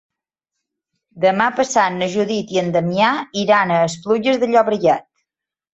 [1.25, 3.13] Demà passat na Judit i en Damià
[3.45, 5.11] iran a Esplugues de Llobregat.